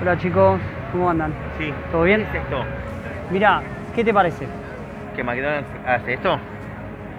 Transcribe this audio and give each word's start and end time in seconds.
Hola 0.00 0.16
chicos, 0.16 0.58
¿cómo 0.92 1.10
andan? 1.10 1.32
Sí. 1.58 1.72
¿Todo 1.92 2.04
bien? 2.04 2.26
¿Qué 2.32 2.38
es 2.38 2.44
esto? 2.44 2.64
Mira, 3.30 3.62
¿qué 3.94 4.02
te 4.02 4.14
parece? 4.14 4.46
¿Que 5.14 5.22
McDonald's 5.22 5.68
hace 5.86 6.14
esto? 6.14 6.38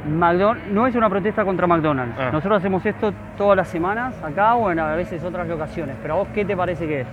McDonald's 0.09 0.71
no 0.71 0.87
es 0.87 0.95
una 0.95 1.09
protesta 1.09 1.45
contra 1.45 1.67
McDonald's. 1.67 2.15
Ah. 2.19 2.29
Nosotros 2.31 2.57
hacemos 2.57 2.83
esto 2.85 3.13
todas 3.37 3.55
las 3.55 3.67
semanas 3.67 4.15
acá 4.23 4.55
o 4.55 4.71
en 4.71 4.79
a 4.79 4.95
veces 4.95 5.23
otras 5.23 5.47
locaciones. 5.47 5.95
Pero 6.01 6.15
a 6.15 6.17
vos, 6.17 6.29
¿qué 6.33 6.43
te 6.43 6.57
parece 6.57 6.87
que 6.87 7.01
es? 7.01 7.07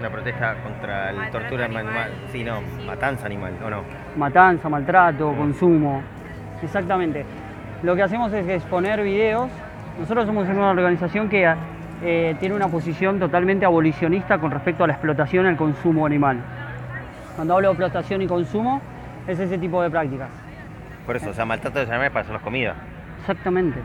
Una 0.00 0.08
protesta 0.08 0.54
contra 0.62 1.12
la 1.12 1.18
Maltrato 1.20 1.38
tortura 1.40 1.64
animal. 1.66 1.86
animal. 1.86 2.10
Sí, 2.32 2.42
no, 2.44 2.60
matanza 2.86 3.26
animal, 3.26 3.52
¿o 3.64 3.70
no? 3.70 3.82
Matanza, 4.16 4.68
maltrato, 4.70 5.34
consumo. 5.34 6.02
Exactamente. 6.62 7.24
Lo 7.82 7.94
que 7.94 8.02
hacemos 8.02 8.32
es 8.32 8.48
exponer 8.48 9.02
videos. 9.02 9.50
Nosotros 10.00 10.24
somos 10.26 10.48
una 10.48 10.70
organización 10.70 11.28
que 11.28 11.46
eh, 12.02 12.36
tiene 12.38 12.54
una 12.54 12.68
posición 12.68 13.18
totalmente 13.18 13.64
abolicionista 13.64 14.38
con 14.38 14.50
respecto 14.50 14.84
a 14.84 14.86
la 14.86 14.92
explotación 14.94 15.46
y 15.46 15.48
al 15.48 15.56
consumo 15.56 16.06
animal. 16.06 16.38
Cuando 17.34 17.54
hablo 17.54 17.68
de 17.68 17.72
explotación 17.72 18.22
y 18.22 18.26
consumo, 18.26 18.80
es 19.26 19.38
ese 19.38 19.58
tipo 19.58 19.82
de 19.82 19.90
prácticas. 19.90 20.28
Por 21.04 21.16
eso, 21.16 21.30
o 21.30 21.32
sea, 21.32 21.44
maltrato 21.44 21.78
de 21.78 21.84
los 21.84 21.90
animales 21.90 22.12
para 22.12 22.22
hacerlos 22.22 22.42
comida. 22.42 22.74
Exactamente. 23.20 23.80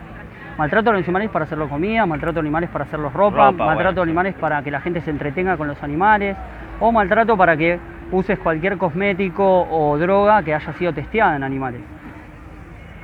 Maltrato 0.57 0.89
a 0.89 0.93
los 0.93 1.03
animales 1.03 1.29
para 1.29 1.45
hacerlos 1.45 1.69
comida, 1.69 2.05
maltrato 2.05 2.39
a 2.39 2.41
animales 2.41 2.69
para 2.69 2.83
hacerlos 2.83 3.13
ropa, 3.13 3.51
Ropa, 3.51 3.65
maltrato 3.65 3.95
bueno. 3.95 4.01
a 4.01 4.03
animales 4.03 4.35
para 4.35 4.61
que 4.61 4.71
la 4.71 4.81
gente 4.81 5.01
se 5.01 5.09
entretenga 5.09 5.57
con 5.57 5.67
los 5.67 5.81
animales, 5.81 6.35
o 6.79 6.91
maltrato 6.91 7.37
para 7.37 7.55
que 7.55 7.79
uses 8.11 8.37
cualquier 8.39 8.77
cosmético 8.77 9.67
o 9.69 9.97
droga 9.97 10.43
que 10.43 10.53
haya 10.53 10.73
sido 10.73 10.93
testeada 10.93 11.35
en 11.35 11.43
animales. 11.43 11.81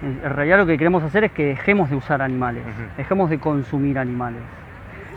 En 0.01 0.21
realidad 0.35 0.57
lo 0.57 0.65
que 0.67 0.77
queremos 0.77 1.01
hacer 1.03 1.23
es 1.23 1.31
que 1.31 1.45
dejemos 1.45 1.89
de 1.89 1.95
usar 1.95 2.21
animales, 2.21 2.63
dejemos 2.97 3.29
de 3.29 3.39
consumir 3.39 3.97
animales. 3.97 4.41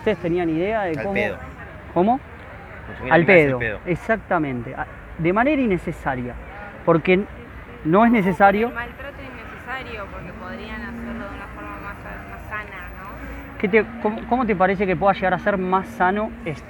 ¿Ustedes 0.00 0.18
tenían 0.18 0.48
idea 0.48 0.82
de 0.84 0.90
Al 0.98 1.02
cómo? 1.02 1.12
pedo. 1.14 1.36
¿Cómo? 1.92 2.20
Al 3.10 3.24
pedo. 3.26 3.56
al 3.56 3.58
pedo. 3.60 3.78
Exactamente. 3.84 4.74
A- 4.74 4.86
De 5.18 5.32
manera 5.34 5.60
innecesaria. 5.60 6.32
Porque 6.86 7.20
no 7.84 8.06
es 8.06 8.10
necesario. 8.10 8.68
El 8.68 8.74
maltrato 8.74 9.16
innecesario 9.20 10.06
porque 10.10 10.32
podrían 10.32 10.80
hacerlo 10.80 11.28
de 11.28 11.36
una 11.36 11.46
forma 11.54 11.76
más, 11.84 11.96
más 12.30 12.48
sana, 12.48 12.88
¿no? 12.98 13.58
¿Qué 13.58 13.68
te- 13.68 13.84
cómo, 14.02 14.20
cómo 14.26 14.46
te 14.46 14.56
parece 14.56 14.86
que 14.86 14.96
pueda 14.96 15.12
llegar 15.12 15.34
a 15.34 15.38
ser 15.38 15.58
más 15.58 15.86
sano 15.88 16.30
esto? 16.46 16.64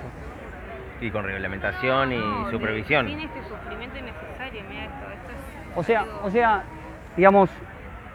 Y 1.01 1.11
con 1.13 1.23
reglamentación 1.25 2.13
y 2.13 2.19
No, 2.19 2.51
supervisión. 2.51 3.07
Tiene 3.07 3.25
este 3.27 3.43
sufrimiento 3.45 3.97
innecesario, 3.97 4.63
mira 4.69 4.85
esto. 4.87 4.97
esto 5.13 5.31
es 5.71 5.77
O 5.79 5.83
sea, 5.85 6.01
algo- 6.01 6.21
o 6.25 6.31
sea, 6.33 6.63
digamos, 7.17 7.49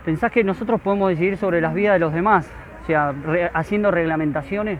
¿pensás 0.03 0.29
que 0.31 0.43
nosotros 0.43 0.81
podemos 0.81 1.07
decidir 1.09 1.37
sobre 1.37 1.61
las 1.61 1.73
vidas 1.73 1.93
de 1.93 1.99
los 1.99 2.13
demás? 2.13 2.51
O 2.83 2.85
sea, 2.85 3.13
re- 3.13 3.49
haciendo 3.53 3.89
reglamentaciones. 3.89 4.79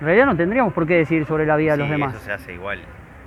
En 0.00 0.04
realidad 0.06 0.26
no 0.26 0.36
tendríamos 0.36 0.72
por 0.72 0.86
qué 0.86 0.94
decidir 0.96 1.24
sobre 1.26 1.46
la 1.46 1.56
vida 1.56 1.72
de 1.72 1.78
los 1.78 1.90
demás. 1.90 2.14
Eso 2.14 2.24
se 2.24 2.32
hace 2.32 2.52
igual, 2.54 2.80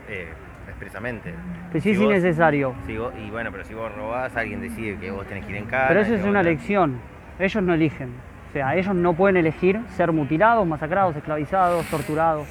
eh, 0.08 0.28
expresamente. 0.68 1.34
Que 1.72 1.82
sí 1.82 1.92
es 1.92 1.98
Si 1.98 2.04
vos- 2.04 2.14
innecesario. 2.14 2.76
si 2.86 2.98
vos- 2.98 3.14
y 3.18 3.30
bueno, 3.32 3.52
pero 3.52 3.64
si 3.64 3.74
vos 3.74 3.94
robás, 3.96 4.36
alguien 4.38 4.62
decide 4.62 4.98
que 4.98 5.10
vos 5.12 5.26
tenés 5.28 5.46
que 5.46 5.52
ir 5.52 5.58
en 5.58 5.66
cara. 5.66 5.88
Pero 5.88 6.02
eso 6.02 6.16
es 6.16 6.24
una 6.24 6.42
elección. 6.42 7.00
Ellos 7.40 7.64
no 7.64 7.74
eligen. 7.74 8.10
O 8.50 8.52
sea, 8.52 8.76
ellos 8.76 8.94
no 8.96 9.14
pueden 9.14 9.38
elegir 9.38 9.80
ser 9.90 10.12
mutilados, 10.12 10.66
masacrados, 10.68 11.16
esclavizados, 11.16 11.86
torturados. 11.88 12.48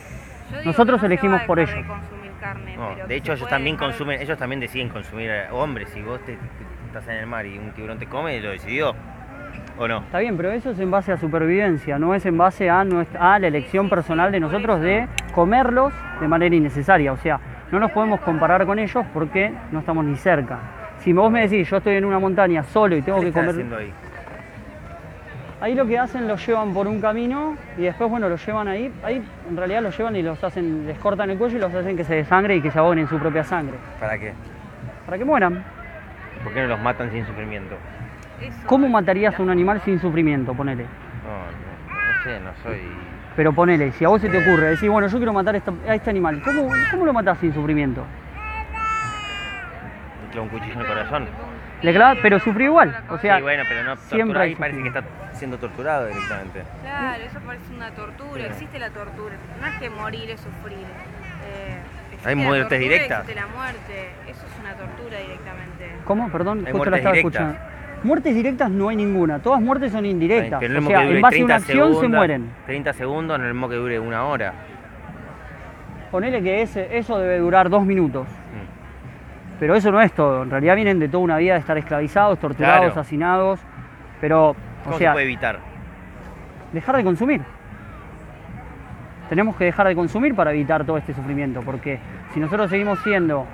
Nosotros 0.64 1.00
no 1.00 1.06
elegimos 1.06 1.42
por 1.42 1.58
dejar 1.58 1.82
de 1.84 2.30
carne, 2.41 2.77
No, 2.77 2.91
pero 2.94 3.10
hecho 3.10 3.32
ellos 3.32 3.48
también 3.48 3.77
dejar- 3.77 3.88
consumen, 3.91 4.20
ellos 4.22 4.38
también 4.38 4.60
deciden 4.60 4.88
consumir 4.88 5.30
hombres. 5.53 5.88
Si 5.91 6.00
vos 6.03 6.20
te, 6.20 6.32
te- 6.34 6.38
estás 6.86 7.06
en 7.08 7.16
el 7.16 7.27
mar 7.27 7.44
y 7.47 7.58
un 7.58 7.70
tiburón 7.72 7.98
te 7.98 8.06
come, 8.06 8.41
lo 8.41 8.50
decidió. 8.50 8.94
¿O 9.79 9.87
no? 9.87 9.98
Está 9.98 10.19
bien, 10.19 10.37
pero 10.37 10.51
eso 10.51 10.71
es 10.71 10.79
en 10.81 10.91
base 10.91 11.12
a 11.12 11.17
supervivencia, 11.17 11.98
no 11.98 12.15
es 12.15 12.27
en 12.27 12.37
base 12.37 12.69
a, 12.69 12.83
nuestra- 12.84 13.34
a 13.34 13.39
la 13.39 13.47
elección 13.47 13.89
personal 13.89 14.33
de 14.33 14.41
nosotros 14.41 14.81
de 14.81 15.07
comerlos 15.33 15.93
de 16.21 16.27
manera 16.29 16.55
innecesaria. 16.55 17.12
O 17.12 17.17
sea, 17.17 17.39
no 17.71 17.79
nos 17.79 17.93
podemos 17.93 18.21
comparar 18.21 18.67
con 18.67 18.79
ellos 18.79 19.05
porque 19.15 19.53
no 19.71 19.79
estamos 19.81 20.05
ni 20.05 20.17
cerca. 20.17 20.59
Si 20.99 21.12
vos 21.12 21.31
me 21.31 21.43
decís, 21.43 21.69
yo 21.71 21.77
estoy 21.77 21.95
en 21.95 22.05
una 22.05 22.19
montaña 22.19 22.65
solo 22.65 22.97
y 22.97 23.03
tengo 23.03 23.21
¿Qué 23.21 23.27
que 23.27 23.33
comer... 23.33 23.50
haciendo 23.50 23.77
ahí? 23.77 23.93
Ahí 25.61 25.75
lo 25.75 25.87
que 25.87 25.99
hacen, 25.99 26.28
los 26.28 26.44
llevan 26.47 26.72
por 26.72 26.87
un 26.87 27.00
camino 27.00 27.56
y 27.77 27.83
después, 27.83 28.09
bueno, 28.11 28.28
los 28.28 28.44
llevan 28.44 28.69
ahí. 28.69 28.93
Ahí 29.03 29.22
en 29.49 29.56
realidad 29.56 29.83
los 29.83 29.97
llevan 29.97 30.15
y 30.17 30.22
los 30.22 30.43
hacen, 30.43 30.87
les 30.87 30.99
cortan 30.99 31.31
el 31.31 31.38
cuello 31.38 31.56
y 31.56 31.61
los 31.61 31.75
hacen 31.75 31.97
que 31.97 32.05
se 32.05 32.15
desangre 32.15 32.56
y 32.56 32.61
que 32.62 32.71
se 32.71 32.78
ahoguen 32.78 33.00
en 33.00 33.09
su 33.09 33.19
propia 33.19 33.43
sangre. 33.44 33.75
¿Para 34.00 34.19
qué? 34.19 34.33
Para 35.05 35.19
que 35.19 35.25
mueran. 35.25 35.65
¿Por 36.44 36.53
qué 36.53 36.62
no 36.62 36.69
los 36.69 36.81
matan 36.81 37.11
sin 37.11 37.27
sufrimiento? 37.27 37.75
¿Cómo 38.66 38.88
matarías 38.88 39.38
a 39.38 39.43
un 39.43 39.50
animal 39.50 39.81
sin 39.84 40.00
sufrimiento? 40.00 40.54
Ponele. 40.54 40.84
No, 40.84 41.91
no, 41.91 42.12
no 42.16 42.22
sé, 42.25 42.41
no 42.41 42.50
soy. 42.62 42.81
Pero 43.37 43.53
ponele, 43.53 43.93
si 43.93 44.04
a 44.04 44.09
vos 44.09 44.21
se 44.21 44.28
te 44.28 44.38
ocurre 44.38 44.71
decir, 44.71 44.91
bueno, 44.91 45.06
yo 45.06 45.16
quiero 45.19 45.32
matar 45.32 45.54
a 45.87 45.94
este 45.94 46.10
animal, 46.10 46.43
¿cómo, 46.44 46.69
¿cómo 46.91 47.06
lo 47.06 47.12
matás 47.12 47.38
sin 47.38 47.54
sufrimiento? 47.54 48.04
Me 50.25 50.31
clavo 50.32 50.44
un 50.44 50.50
cuchillo 50.50 50.75
en 50.75 50.81
el 50.81 50.87
corazón. 50.87 51.26
Le 51.82 51.93
clavas, 51.94 52.19
pero 52.21 52.41
sufrió 52.41 52.66
igual. 52.66 52.97
O 53.09 53.19
sea, 53.19 53.37
sí, 53.37 53.43
bueno, 53.43 53.62
pero 53.69 53.84
no 53.84 53.97
siempre 53.97 54.41
ahí 54.41 54.55
parece 54.56 54.82
que 54.82 54.88
está 54.88 55.03
siendo 55.34 55.56
torturado 55.59 56.06
directamente. 56.09 56.65
Claro, 56.82 57.22
eso 57.22 57.38
parece 57.47 57.72
una 57.75 57.91
tortura. 57.93 58.43
Sí. 58.43 58.49
Existe 58.50 58.78
la 58.81 58.91
tortura. 58.91 59.37
No 59.60 59.66
es 59.69 59.75
que 59.78 59.88
morir 59.91 60.28
es 60.31 60.41
sufrir. 60.41 60.78
Eh, 60.78 61.78
Hay 62.25 62.34
la 62.34 62.43
muertes 62.43 62.81
directas. 62.81 63.20
Existe 63.20 63.41
la 63.41 63.47
muerte. 63.47 64.10
Eso 64.26 64.44
es 64.44 64.60
una 64.60 64.75
tortura 64.75 65.19
directamente. 65.19 65.93
¿cómo? 66.05 66.28
Perdón, 66.31 66.65
Hay 66.66 66.72
justo 66.72 66.91
la 66.91 66.97
estaba 66.97 67.15
directas. 67.15 67.43
escuchando. 67.43 67.78
Muertes 68.04 68.34
directas 68.34 68.70
no 68.70 68.88
hay 68.88 68.97
ninguna, 68.97 69.41
todas 69.41 69.60
muertes 69.60 69.91
son 69.92 70.06
indirectas. 70.06 70.60
Pero 70.60 70.78
O 70.78 70.82
sea, 70.82 71.04
en 71.09 71.20
base 71.20 71.41
a 71.41 71.44
una 71.44 71.54
30 71.54 71.54
acción 71.56 72.00
se 72.00 72.09
mueren. 72.09 72.50
30 72.66 72.92
segundos, 72.92 73.38
no 73.38 73.44
lo 73.47 73.53
mismo 73.54 73.69
que 73.69 73.75
dure 73.76 73.98
una 73.98 74.25
hora. 74.25 74.53
Ponele 76.10 76.41
que 76.42 76.62
ese, 76.62 76.97
eso 76.97 77.19
debe 77.19 77.38
durar 77.38 77.69
dos 77.69 77.84
minutos. 77.84 78.26
Mm. 78.28 79.58
Pero 79.60 79.75
eso 79.75 79.91
no 79.91 80.00
es 80.00 80.12
todo. 80.12 80.44
En 80.44 80.50
realidad 80.50 80.76
vienen 80.76 80.98
de 81.00 81.08
toda 81.08 81.25
una 81.25 81.37
vida 81.38 81.54
de 81.54 81.60
estar 81.60 81.76
esclavizados, 81.76 82.38
torturados, 82.38 82.87
Claro. 82.87 83.00
asesinados. 83.00 83.60
Pero, 84.20 84.54
¿Cómo 84.84 84.94
o 84.94 84.98
sea, 84.98 85.10
se 85.10 85.14
puede 85.14 85.25
evitar? 85.26 85.58
dejar 86.72 86.97
de 86.97 87.04
consumir. 87.04 87.41
Tenemos 89.28 89.56
que 89.56 89.64
dejar 89.64 89.87
de 89.88 89.94
consumir 89.94 90.34
para 90.34 90.53
evitar 90.53 90.84
todo 90.84 90.97
este 90.97 91.12
sufrimiento, 91.12 91.60
porque 91.62 91.98
si 92.32 92.41
nosotros 92.41 92.70
seguimos 92.70 92.98
siendo 93.00 93.44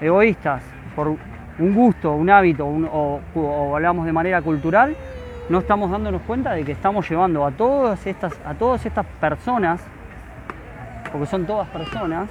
egoístas 0.00 0.62
por 0.94 1.16
un 1.62 1.74
gusto, 1.74 2.12
un 2.12 2.28
hábito 2.30 2.64
un- 2.66 2.88
o, 2.92 3.20
o 3.34 3.74
hablamos 3.76 4.04
de 4.06 4.12
manera 4.12 4.42
cultural, 4.42 4.96
no 5.48 5.58
estamos 5.58 5.90
dándonos 5.90 6.22
cuenta 6.22 6.52
de 6.52 6.64
que 6.64 6.72
estamos 6.72 7.08
llevando 7.08 7.44
a 7.44 7.50
todas 7.50 8.06
estas, 8.06 8.32
a 8.46 8.54
todas 8.54 8.84
estas 8.86 9.04
personas, 9.20 9.80
porque 11.10 11.26
son 11.26 11.44
todas 11.46 11.68
personas, 11.68 12.28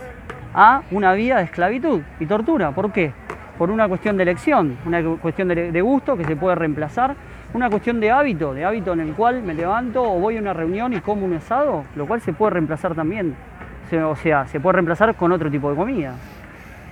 a 0.53 0.81
una 0.91 1.13
vida 1.13 1.37
de 1.37 1.43
esclavitud 1.43 2.01
y 2.19 2.25
tortura. 2.25 2.71
¿Por 2.71 2.91
qué? 2.91 3.13
Por 3.57 3.69
una 3.69 3.87
cuestión 3.87 4.17
de 4.17 4.23
elección, 4.23 4.77
una 4.85 5.01
cu- 5.03 5.17
cuestión 5.21 5.47
de, 5.47 5.71
de 5.71 5.81
gusto 5.81 6.17
que 6.17 6.25
se 6.25 6.35
puede 6.35 6.55
reemplazar, 6.55 7.15
una 7.53 7.69
cuestión 7.69 7.99
de 7.99 8.11
hábito, 8.11 8.53
de 8.53 8.65
hábito 8.65 8.93
en 8.93 9.01
el 9.01 9.13
cual 9.13 9.43
me 9.43 9.53
levanto 9.53 10.01
o 10.03 10.19
voy 10.19 10.37
a 10.37 10.41
una 10.41 10.53
reunión 10.53 10.93
y 10.93 10.99
como 11.01 11.25
un 11.25 11.33
asado, 11.35 11.83
lo 11.95 12.05
cual 12.07 12.21
se 12.21 12.33
puede 12.33 12.51
reemplazar 12.51 12.95
también. 12.95 13.35
O 14.09 14.15
sea, 14.15 14.47
se 14.47 14.59
puede 14.61 14.75
reemplazar 14.75 15.13
con 15.15 15.31
otro 15.33 15.51
tipo 15.51 15.69
de 15.69 15.75
comida. 15.75 16.13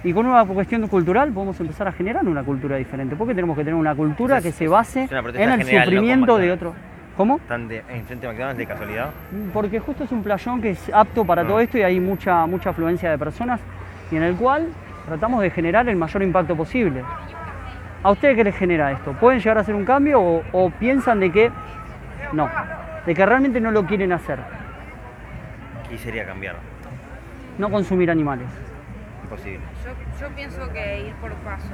Y 0.04 0.14
con 0.14 0.26
una 0.26 0.46
cuestión 0.46 0.88
cultural 0.88 1.32
podemos 1.34 1.60
empezar 1.60 1.88
a 1.88 1.92
generar 1.92 2.26
una 2.26 2.44
cultura 2.44 2.78
diferente. 2.78 3.16
¿Por 3.16 3.28
qué 3.28 3.36
tenemos 3.36 3.58
que 3.58 3.64
tener 3.64 3.76
una 3.76 3.94
cultura 3.96 4.38
Entonces, 4.38 4.54
que 4.58 4.66
se 4.66 4.70
base 4.70 5.10
en 5.12 5.50
el 5.52 5.64
general, 5.64 5.86
sufrimiento 5.86 6.38
de 6.38 6.52
otro? 6.52 6.74
¿Cómo? 7.18 7.36
¿Están 7.36 7.68
de, 7.68 7.84
enfrente 7.90 8.26
de 8.26 8.32
McDonald's 8.32 8.58
de 8.60 8.66
casualidad? 8.66 9.10
Porque 9.54 9.80
justo 9.80 10.06
es 10.06 10.12
un 10.14 10.24
playón 10.24 10.62
que 10.62 10.70
es 10.72 10.90
apto 10.94 11.26
para 11.26 11.42
Ah. 11.42 11.48
todo 11.48 11.60
esto 11.60 11.78
y 11.78 11.82
hay 11.82 12.00
mucha, 12.00 12.46
mucha 12.46 12.70
afluencia 12.70 13.12
de 13.12 13.18
personas 13.18 13.60
y 14.10 14.16
en 14.16 14.24
el 14.24 14.36
cual 14.36 14.68
tratamos 15.06 15.42
de 15.42 15.50
generar 15.50 15.90
el 15.90 15.98
mayor 15.98 16.24
impacto 16.24 16.56
posible. 16.56 17.04
¿A 18.02 18.12
ustedes 18.12 18.38
qué 18.38 18.46
les 18.46 18.56
genera 18.56 18.94
esto? 18.94 19.12
¿Pueden 19.12 19.40
llegar 19.42 19.58
a 19.58 19.62
hacer 19.62 19.76
un 19.76 19.84
cambio 19.84 20.22
o, 20.22 20.44
o 20.54 20.70
piensan 20.70 21.20
de 21.20 21.30
que 21.30 21.52
no? 22.32 22.50
De 23.06 23.14
que 23.14 23.26
realmente 23.26 23.60
no 23.60 23.72
lo 23.72 23.86
quieren 23.86 24.14
hacer, 24.14 24.40
¿Qué 25.90 25.98
sería 25.98 26.26
cambiar? 26.26 26.56
no 27.58 27.70
consumir 27.70 28.10
animales. 28.10 28.48
Imposible. 29.30 29.60
Yo, 29.86 29.92
yo 30.28 30.36
pienso 30.36 30.70
que 30.74 31.00
ir 31.08 31.14
por 31.16 31.32
pasos. 31.36 31.70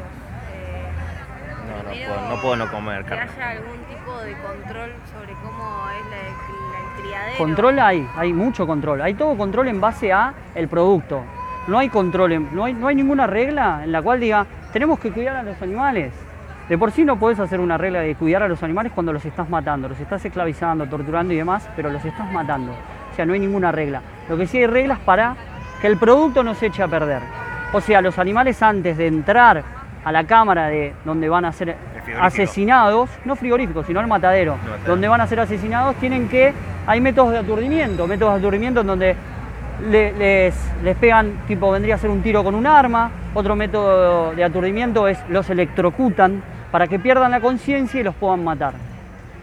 eh, 0.54 0.90
No, 1.68 1.90
puedo, 1.90 2.30
no 2.36 2.42
puedo 2.42 2.56
no 2.58 2.72
comer 2.72 3.04
Que 3.04 3.10
carne. 3.16 3.32
haya 3.34 3.50
algún 3.52 3.78
tipo 3.86 4.18
de 4.20 4.34
control 4.34 4.92
sobre 5.14 5.34
cómo 5.42 5.90
es 5.90 6.06
la, 6.12 6.18
la- 6.18 6.80
el 6.98 7.02
criadero. 7.04 7.38
Control 7.38 7.80
hay, 7.80 8.10
hay 8.18 8.34
mucho 8.34 8.68
control. 8.68 9.02
Hay 9.02 9.14
todo 9.14 9.38
control 9.38 9.68
en 9.70 9.80
base 9.82 10.12
a 10.12 10.34
el 10.54 10.68
producto. 10.68 11.24
No 11.68 11.80
hay 11.80 11.90
control, 11.90 12.54
no 12.54 12.66
hay, 12.66 12.74
no 12.74 12.88
hay 12.88 12.96
ninguna 12.96 13.26
regla 13.26 13.82
en 13.84 13.92
la 13.92 14.02
cual 14.02 14.20
diga, 14.20 14.46
tenemos 14.72 15.00
que 15.00 15.12
cuidar 15.12 15.38
a 15.38 15.44
los 15.44 15.60
animales. 15.62 16.14
De 16.70 16.78
por 16.78 16.92
sí 16.92 17.04
no 17.06 17.18
puedes 17.18 17.40
hacer 17.40 17.60
una 17.60 17.78
regla 17.78 18.00
de 18.02 18.16
cuidar 18.16 18.44
a 18.44 18.48
los 18.48 18.62
animales 18.64 18.92
cuando 18.94 19.14
los 19.14 19.24
estás 19.26 19.50
matando, 19.50 19.88
los 19.88 20.00
estás 20.00 20.24
esclavizando, 20.26 20.86
torturando 20.88 21.34
y 21.34 21.38
demás, 21.38 21.68
pero 21.76 21.90
los 21.90 22.04
estás 22.04 22.30
matando. 22.32 22.72
O 23.12 23.16
sea, 23.16 23.26
no 23.26 23.34
hay 23.34 23.40
ninguna 23.40 23.72
regla. 23.72 24.02
Lo 24.30 24.38
que 24.38 24.46
sí 24.46 24.58
hay 24.58 24.68
reglas 24.68 25.00
para 25.00 25.36
que 25.82 25.88
el 25.88 25.98
producto 25.98 26.44
no 26.44 26.54
se 26.54 26.68
eche 26.68 26.84
a 26.84 26.88
perder. 26.88 27.22
O 27.76 27.82
sea, 27.82 28.02
los 28.02 28.18
animales 28.20 28.62
antes 28.64 28.98
de 28.98 29.08
entrar 29.08 29.62
a 30.04 30.12
la 30.12 30.24
cámara 30.24 30.68
de 30.68 30.94
donde 31.04 31.28
van 31.30 31.46
a 31.46 31.52
ser 31.52 31.76
asesinados, 32.22 33.10
no 33.26 33.36
frigoríficos, 33.36 33.86
sino 33.88 34.00
el 34.00 34.08
matadero, 34.08 34.56
matadero. 34.58 34.84
donde 34.88 35.08
van 35.08 35.22
a 35.22 35.28
ser 35.28 35.40
asesinados, 35.40 35.96
tienen 35.98 36.28
que, 36.30 36.54
hay 36.88 37.02
métodos 37.02 37.32
de 37.32 37.40
aturdimiento, 37.40 38.08
métodos 38.08 38.34
de 38.36 38.40
aturdimiento 38.40 38.82
en 38.82 38.88
donde 38.88 39.16
le- 39.90 40.14
les, 40.14 40.56
les 40.84 40.96
pegan, 40.98 41.32
tipo 41.48 41.72
vendría 41.72 41.96
a 41.96 41.98
ser 41.98 42.10
un 42.10 42.22
tiro 42.22 42.44
con 42.44 42.56
un 42.56 42.66
arma, 42.68 43.12
otro 43.34 43.56
método 43.56 44.32
de 44.34 44.44
aturdimiento 44.44 45.08
es 45.08 45.18
los 45.30 45.50
electrocutan 45.50 46.42
para 46.72 46.88
que 46.88 47.00
pierdan 47.00 47.32
la 47.32 47.40
conciencia 47.42 48.00
y 48.00 48.04
los 48.04 48.16
puedan 48.16 48.44
matar. 48.44 48.74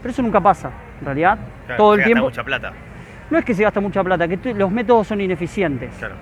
Pero 0.01 0.11
eso 0.11 0.21
nunca 0.21 0.39
pasa, 0.41 0.69
en 0.99 1.05
realidad. 1.05 1.37
Claro, 1.67 1.77
todo 1.77 1.91
se 1.91 1.95
el 1.95 1.99
gasta 1.99 2.07
tiempo. 2.07 2.25
mucha 2.29 2.43
plata. 2.43 2.71
No 3.29 3.37
es 3.37 3.45
que 3.45 3.53
se 3.53 3.63
gasta 3.63 3.79
mucha 3.79 4.03
plata, 4.03 4.27
que 4.27 4.53
los 4.53 4.71
métodos 4.71 5.07
son 5.07 5.21
ineficientes. 5.21 5.91
Claro. 5.99 6.15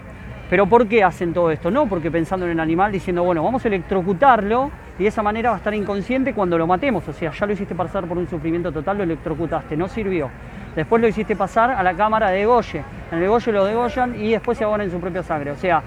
Pero 0.51 0.65
¿por 0.67 0.85
qué 0.85 1.01
hacen 1.01 1.33
todo 1.33 1.49
esto? 1.49 1.71
No 1.71 1.87
porque 1.87 2.11
pensando 2.11 2.45
en 2.45 2.51
el 2.51 2.59
animal 2.59 2.91
diciendo, 2.91 3.23
bueno, 3.23 3.41
vamos 3.41 3.63
a 3.63 3.69
electrocutarlo 3.69 4.69
y 4.99 5.03
de 5.03 5.07
esa 5.07 5.23
manera 5.23 5.51
va 5.51 5.55
a 5.55 5.59
estar 5.59 5.73
inconsciente 5.73 6.33
cuando 6.33 6.57
lo 6.57 6.67
matemos. 6.67 7.07
O 7.07 7.13
sea, 7.13 7.31
ya 7.31 7.45
lo 7.45 7.53
hiciste 7.53 7.73
pasar 7.73 8.03
por 8.05 8.17
un 8.17 8.27
sufrimiento 8.27 8.69
total, 8.69 8.97
lo 8.97 9.03
electrocutaste, 9.03 9.77
no 9.77 9.87
sirvió. 9.87 10.29
Después 10.75 11.01
lo 11.01 11.07
hiciste 11.07 11.37
pasar 11.37 11.71
a 11.71 11.81
la 11.81 11.93
cámara 11.93 12.31
de 12.31 12.39
degolle. 12.39 12.83
En 13.11 13.17
el 13.19 13.21
degolle 13.21 13.51
lo 13.53 13.63
degollan 13.63 14.13
y 14.21 14.31
después 14.31 14.57
se 14.57 14.65
ahogan 14.65 14.81
en 14.81 14.91
su 14.91 14.99
propia 14.99 15.23
sangre. 15.23 15.51
O 15.51 15.55
sea, 15.55 15.81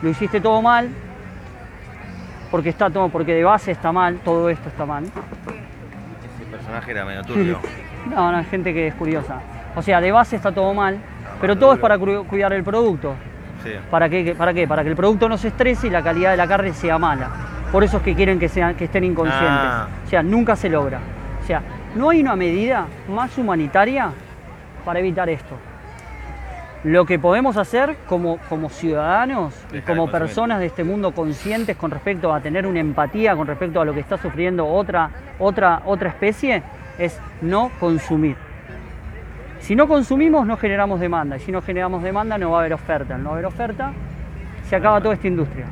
lo 0.00 0.08
hiciste 0.08 0.40
todo 0.40 0.62
mal, 0.62 0.88
porque 2.50 2.70
está 2.70 2.88
todo, 2.88 3.10
porque 3.10 3.34
de 3.34 3.44
base 3.44 3.72
está 3.72 3.92
mal, 3.92 4.20
todo 4.24 4.48
esto 4.48 4.70
está 4.70 4.86
mal. 4.86 5.04
Ese 5.04 6.50
personaje 6.50 6.90
era 6.92 7.04
medio 7.04 7.22
turbio. 7.24 7.58
No, 8.08 8.32
no, 8.32 8.38
hay 8.38 8.44
gente 8.44 8.72
que 8.72 8.86
es 8.86 8.94
curiosa. 8.94 9.38
O 9.76 9.82
sea, 9.82 10.00
de 10.00 10.10
base 10.12 10.36
está 10.36 10.50
todo 10.50 10.72
mal, 10.72 10.96
pero 11.42 11.56
todo 11.58 11.74
es 11.74 11.78
para 11.78 11.98
cu- 11.98 12.24
cuidar 12.26 12.54
el 12.54 12.64
producto. 12.64 13.12
Sí. 13.62 13.70
¿Para 13.90 14.08
qué? 14.08 14.34
¿Para 14.36 14.54
qué? 14.54 14.66
Para 14.66 14.82
que 14.82 14.90
el 14.90 14.96
producto 14.96 15.28
no 15.28 15.36
se 15.36 15.48
estrese 15.48 15.88
y 15.88 15.90
la 15.90 16.02
calidad 16.02 16.30
de 16.30 16.36
la 16.36 16.46
carne 16.46 16.72
sea 16.72 16.98
mala. 16.98 17.30
Por 17.72 17.84
eso 17.84 17.98
es 17.98 18.02
que 18.02 18.14
quieren 18.14 18.38
que, 18.38 18.48
sean, 18.48 18.74
que 18.74 18.84
estén 18.84 19.04
inconscientes. 19.04 19.48
Ah. 19.50 19.88
O 20.04 20.08
sea, 20.08 20.22
nunca 20.22 20.56
se 20.56 20.68
logra. 20.68 21.00
O 21.42 21.46
sea, 21.46 21.62
no 21.94 22.10
hay 22.10 22.20
una 22.20 22.36
medida 22.36 22.86
más 23.08 23.36
humanitaria 23.36 24.10
para 24.84 25.00
evitar 25.00 25.28
esto. 25.28 25.56
Lo 26.84 27.04
que 27.04 27.18
podemos 27.18 27.56
hacer 27.56 27.96
como, 28.06 28.38
como 28.48 28.68
ciudadanos 28.68 29.52
y 29.72 29.80
como 29.80 30.10
personas 30.10 30.60
de 30.60 30.66
este 30.66 30.84
mundo 30.84 31.10
conscientes 31.10 31.76
con 31.76 31.90
respecto 31.90 32.32
a 32.32 32.40
tener 32.40 32.66
una 32.66 32.78
empatía 32.78 33.34
con 33.34 33.48
respecto 33.48 33.80
a 33.80 33.84
lo 33.84 33.92
que 33.92 34.00
está 34.00 34.16
sufriendo 34.16 34.64
otra, 34.64 35.10
otra, 35.40 35.82
otra 35.84 36.10
especie 36.10 36.62
es 36.96 37.18
no 37.42 37.72
consumir. 37.80 38.47
Si 39.60 39.74
no 39.76 39.86
consumimos, 39.88 40.46
no 40.46 40.56
generamos 40.56 41.00
demanda. 41.00 41.36
Y 41.36 41.40
si 41.40 41.52
no 41.52 41.60
generamos 41.62 42.02
demanda, 42.02 42.38
no 42.38 42.50
va 42.50 42.58
a 42.58 42.60
haber 42.60 42.74
oferta. 42.74 43.14
Al 43.16 43.22
no 43.22 43.32
haber 43.32 43.46
oferta, 43.46 43.92
se 44.68 44.76
acaba 44.76 45.00
toda 45.00 45.14
esta 45.14 45.26
industria. 45.26 45.66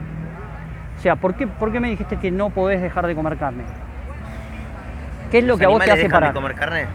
O 0.97 1.01
sea, 1.01 1.17
¿por 1.17 1.35
qué, 1.35 1.47
por 1.47 1.71
qué 1.73 1.81
me 1.81 1.89
dijiste 1.89 2.17
que 2.17 2.31
no 2.31 2.51
podés 2.51 2.81
dejar 2.83 3.07
de 3.07 3.15
comer 3.15 3.37
carne? 3.37 3.65
¿Qué 5.31 5.39
es 5.39 5.45
lo 5.45 5.51
¿Los 5.53 5.59
que 5.59 5.65
a 5.67 5.69
vos 5.69 5.85
te 5.85 5.91
hace 5.91 6.03
de 6.05 6.11
parar? 6.11 6.33
comer 6.35 6.55
carne? 6.55 6.87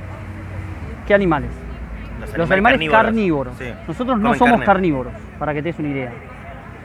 ¿Qué 1.08 1.14
animales? 1.14 1.50
Los 2.38 2.52
animales 2.52 2.90
carnívoros. 2.90 3.58
Sí. 3.58 3.74
Nosotros 3.88 4.18
no 4.18 4.24
Comen 4.26 4.40
somos 4.40 4.52
carne. 4.54 4.66
carnívoros, 4.66 5.14
para 5.40 5.54
que 5.54 5.62
te 5.62 5.70
des 5.70 5.80
una 5.80 5.90
idea. 5.90 6.12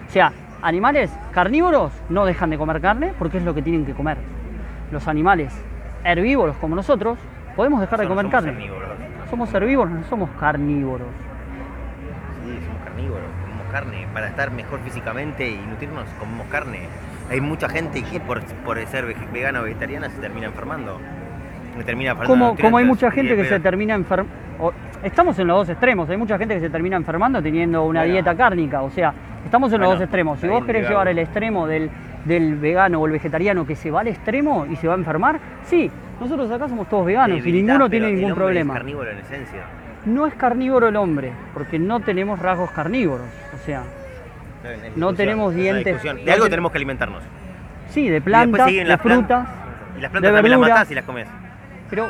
O 0.08 0.10
sea, 0.10 0.32
animales 0.62 1.10
carnívoros 1.32 1.92
no 2.08 2.24
dejan 2.24 2.50
de 2.50 2.58
comer 2.58 2.80
carne 2.80 3.12
porque 3.18 3.38
es 3.38 3.44
lo 3.44 3.54
que 3.54 3.62
tienen 3.62 3.84
que 3.84 3.92
comer. 3.92 4.16
Los 4.90 5.08
animales 5.08 5.52
herbívoros 6.04 6.56
como 6.56 6.74
nosotros 6.76 7.18
podemos 7.54 7.80
dejar 7.80 8.00
de 8.00 8.08
comer 8.08 8.26
somos 8.26 8.32
carne. 8.32 8.52
herbívoros. 8.52 8.88
Somos 9.30 9.52
herbívoros, 9.52 9.92
no 9.92 10.04
somos 10.04 10.30
carnívoros. 10.38 11.08
Sí, 12.44 12.58
somos 12.64 12.82
carnívoros, 12.84 13.24
comemos 13.42 13.66
carne. 13.72 14.06
Para 14.12 14.28
estar 14.28 14.50
mejor 14.52 14.80
físicamente 14.80 15.48
y 15.50 15.56
nutrirnos, 15.56 16.04
comemos 16.18 16.46
carne. 16.48 16.80
Hay 17.30 17.40
mucha 17.40 17.68
gente 17.68 18.02
que 18.02 18.20
por, 18.20 18.40
por 18.64 18.78
ser 18.86 19.04
vegana 19.32 19.60
o 19.60 19.64
vegetariana 19.64 20.08
se 20.10 20.18
termina 20.20 20.46
enfermando. 20.46 21.00
Se 21.76 21.84
termina 21.84 22.14
Como, 22.14 22.56
como 22.56 22.78
hay 22.78 22.84
mucha 22.84 23.10
gente 23.10 23.36
que 23.36 23.44
se 23.44 23.60
termina 23.60 23.94
enfermando. 23.94 24.32
Estamos 25.02 25.38
en 25.38 25.48
los 25.48 25.58
dos 25.58 25.68
extremos. 25.70 26.08
Hay 26.08 26.16
mucha 26.16 26.38
gente 26.38 26.54
que 26.54 26.60
se 26.60 26.70
termina 26.70 26.96
enfermando 26.96 27.42
teniendo 27.42 27.84
una 27.84 28.00
Bueno. 28.00 28.12
dieta 28.14 28.34
cárnica. 28.34 28.82
O 28.82 28.90
sea, 28.90 29.12
estamos 29.44 29.70
en 29.72 29.80
los 29.80 29.88
Bueno, 29.88 29.98
dos 30.00 30.02
extremos. 30.04 30.40
Si 30.40 30.48
vos 30.48 30.64
querés 30.64 30.82
digamos. 30.82 30.90
llevar 30.90 31.08
el 31.08 31.18
extremo 31.18 31.66
del, 31.66 31.90
del 32.24 32.54
vegano 32.54 33.00
o 33.00 33.06
el 33.06 33.12
vegetariano 33.12 33.66
que 33.66 33.74
se 33.76 33.90
va 33.90 34.00
al 34.00 34.08
extremo 34.08 34.66
y 34.70 34.76
se 34.76 34.88
va 34.88 34.94
a 34.94 34.96
enfermar, 34.96 35.38
sí, 35.64 35.90
nosotros 36.20 36.50
acá 36.50 36.68
somos 36.68 36.88
todos 36.88 37.04
veganos 37.06 37.44
y 37.46 37.52
ninguno 37.52 37.88
tiene 37.90 38.06
el 38.08 38.14
ningún 38.16 38.32
hombre 38.32 38.44
es 38.44 38.48
problema. 38.48 38.74
carnívoro 38.74 39.10
en 39.10 39.18
esencia. 39.18 39.60
No 40.06 40.26
es 40.26 40.34
carnívoro 40.34 40.88
el 40.88 40.96
hombre, 40.96 41.32
porque 41.52 41.78
no 41.78 42.00
tenemos 42.00 42.38
rasgos 42.38 42.70
carnívoros. 42.70 43.26
O 43.54 43.58
sea, 43.66 43.82
No 44.96 45.12
tenemos 45.14 45.54
dientes. 45.54 46.02
De 46.02 46.12
No 46.14 46.32
algo 46.32 46.44
te- 46.44 46.50
tenemos 46.50 46.72
que 46.72 46.78
alimentarnos. 46.78 47.22
sí, 47.88 48.08
de 48.08 48.20
plantas, 48.20 48.66
de 48.66 48.84
las 48.84 49.00
frutas, 49.00 49.48
Y 49.96 50.00
las 50.00 50.10
plantas 50.10 50.32
de 50.32 50.36
también 50.36 50.50
las 50.50 50.60
verduras. 50.60 50.70
matás 50.70 50.90
y 50.90 50.94
las 50.94 51.04
comes. 51.04 51.28
pero 51.90 52.08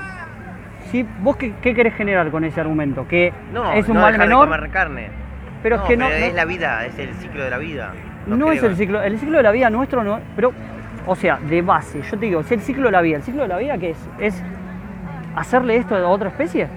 si 0.90 1.04
vos 1.20 1.36
qué, 1.36 1.52
qué 1.60 1.74
querés 1.74 1.94
generar 1.94 2.30
con 2.30 2.44
ese 2.44 2.60
argumento, 2.60 3.06
que 3.08 3.32
No, 3.52 3.72
es 3.72 3.86
un 3.88 3.94
no 3.96 4.00
mal 4.02 4.12
dejar 4.12 4.28
menor, 4.28 4.48
de 4.48 4.54
comer 4.56 4.70
carne. 4.70 5.08
pero 5.62 5.76
es 5.76 5.82
que 5.82 5.96
no, 5.96 6.08
es 6.08 6.30
no- 6.30 6.36
la 6.36 6.44
vida, 6.44 6.86
es 6.86 6.98
el 6.98 7.12
ciclo 7.14 7.42
de 7.44 7.50
la 7.50 7.58
vida. 7.58 7.92
No 8.26 8.50
es 8.52 8.62
el 8.62 8.76
ciclo, 8.76 9.02
el 9.02 9.18
ciclo 9.18 9.36
de 9.38 9.42
la 9.42 9.52
vida 9.52 9.68
nuestro 9.70 10.02
no, 10.02 10.18
pero, 10.34 10.52
o 11.06 11.14
sea, 11.16 11.38
de 11.38 11.62
base, 11.62 12.02
yo 12.02 12.18
te 12.18 12.26
digo, 12.26 12.40
es 12.40 12.50
el 12.52 12.60
ciclo 12.60 12.84
de 12.86 12.90
la 12.92 13.00
vida. 13.00 13.16
¿El 13.16 13.22
ciclo 13.22 13.42
de 13.42 13.48
la 13.48 13.58
vida 13.58 13.78
qué 13.78 13.90
es? 13.90 13.98
¿Es 14.18 14.42
hacerle 15.34 15.76
esto 15.76 15.94
a 15.96 16.06
otra 16.08 16.28
especie? 16.28 16.68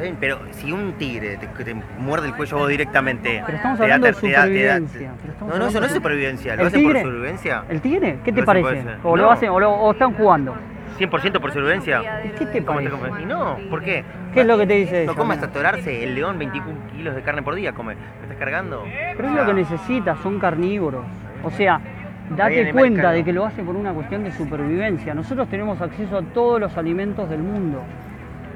Bien, 0.00 0.16
Pero 0.20 0.38
si 0.50 0.72
un 0.72 0.92
tigre 0.94 1.38
te, 1.38 1.74
muerde 1.98 2.26
el 2.28 2.34
cuello 2.34 2.58
vos 2.58 2.68
directamente. 2.68 3.42
Pero 3.46 3.56
estamos 3.56 3.78
te 3.78 3.86
da 3.88 3.94
hablando 3.94 4.06
de 4.08 4.12
ter- 4.12 4.20
te 4.20 4.30
da- 4.30 4.44
te 4.44 4.64
da- 4.64 4.74
supervivencia, 4.76 5.10
No, 5.40 5.46
no, 5.58 5.66
eso 5.68 5.74
no 5.74 5.80
de 5.80 5.86
es 5.86 5.92
supervivencia. 5.94 6.52
¿El 6.52 6.58
¿Lo 6.60 6.66
hacen 6.66 6.82
por 6.82 6.92
tigre? 6.92 7.00
supervivencia? 7.02 7.64
¿El 7.70 7.80
tigre? 7.80 8.18
¿Qué 8.24 8.32
te 8.32 8.40
No 8.40 8.46
parece? 8.46 8.84
¿O 9.04 9.16
lo 9.16 9.22
No. 9.24 9.30
hacen 9.30 9.48
o, 9.50 9.58
lo- 9.60 9.72
o 9.72 9.92
están 9.92 10.12
jugando? 10.12 10.54
¿100% 10.98 11.40
por 11.40 11.50
supervivencia? 11.50 12.20
¿Qué 12.38 12.44
te 12.46 12.62
¿Cómo 12.64 12.80
te 12.80 12.88
parece? 12.90 13.22
Y 13.22 13.26
no, 13.26 13.56
¿por 13.70 13.82
qué? 13.82 14.04
¿Qué 14.34 14.40
es 14.42 14.46
lo 14.46 14.58
que 14.58 14.66
te 14.66 14.74
dice 14.74 14.92
No 15.06 15.12
ella, 15.12 15.14
come 15.14 15.34
mira? 15.34 15.46
hasta 15.46 15.46
atorarse. 15.58 16.04
El 16.04 16.14
león 16.14 16.38
21 16.38 16.74
kilos 16.94 17.14
de 17.14 17.22
carne 17.22 17.42
por 17.42 17.54
día 17.54 17.72
come. 17.72 17.94
¿Me 17.94 18.22
estás 18.22 18.36
cargando? 18.38 18.84
Pero 19.16 19.28
es 19.28 19.34
lo 19.34 19.40
que 19.40 19.44
sea, 19.46 19.54
necesita, 19.54 20.16
son 20.22 20.38
carnívoros. 20.38 21.04
O 21.42 21.50
sea, 21.50 21.80
date 22.30 22.72
cuenta 22.72 23.12
de 23.12 23.24
que 23.24 23.32
lo 23.32 23.44
hace 23.44 23.62
por 23.62 23.76
una 23.76 23.92
cuestión 23.92 24.24
de 24.24 24.32
supervivencia. 24.32 25.14
Nosotros 25.14 25.48
tenemos 25.48 25.80
acceso 25.80 26.18
a 26.18 26.22
todos 26.22 26.60
los 26.60 26.76
alimentos 26.76 27.28
del 27.28 27.40
mundo. 27.40 27.82